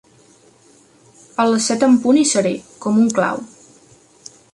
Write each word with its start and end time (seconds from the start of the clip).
A 1.43 1.45
les 1.49 1.67
set 1.71 1.85
en 1.87 1.93
punt 2.05 2.19
hi 2.21 2.25
seré, 2.31 2.55
com 2.87 2.97
un 3.03 3.13
clau. 3.19 3.45